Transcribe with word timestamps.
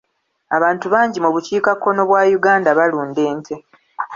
Abantu 0.55 0.85
bangi 0.93 1.17
mu 1.23 1.29
bukiikakkono 1.35 2.01
bwa 2.09 2.21
Uganda 2.37 2.69
balunda 2.77 3.21
ente. 3.31 3.55